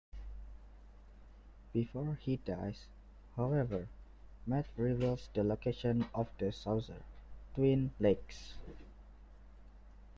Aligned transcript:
Before 1.73 2.17
he 2.23 2.37
dies, 2.37 2.85
however, 3.35 3.87
Matt 4.47 4.65
reveals 4.75 5.29
the 5.35 5.43
location 5.43 6.07
of 6.15 6.27
the 6.39 6.51
saucer: 6.51 7.03
Twin 7.53 7.91
Lakes. 7.99 8.55